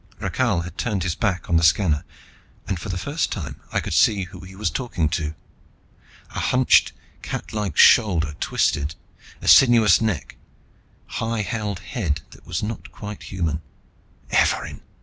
Rakhal 0.19 0.61
had 0.61 0.79
turned 0.79 1.03
his 1.03 1.13
back 1.13 1.47
on 1.47 1.57
the 1.57 1.63
scanner 1.63 2.03
and 2.67 2.79
for 2.79 2.89
the 2.89 2.97
first 2.97 3.31
time 3.31 3.59
I 3.71 3.79
could 3.79 3.93
see 3.93 4.23
who 4.23 4.39
he 4.39 4.55
was 4.55 4.71
talking 4.71 5.09
to. 5.09 5.35
A 6.31 6.39
hunched, 6.39 6.91
catlike 7.21 7.77
shoulder 7.77 8.33
twisted; 8.39 8.95
a 9.43 9.47
sinuous 9.47 10.01
neck, 10.01 10.37
a 11.07 11.11
high 11.13 11.41
held 11.43 11.81
head 11.81 12.21
that 12.31 12.47
was 12.47 12.63
not 12.63 12.91
quite 12.91 13.21
human. 13.21 13.61
"Evarin!" 14.31 14.81